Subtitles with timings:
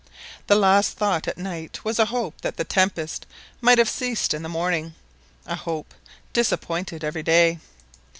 [0.47, 3.27] The last thought at night was a hope that the tempest
[3.61, 4.95] might have ceased in the morning,
[5.45, 5.93] a hope
[6.33, 7.59] disappointed every day.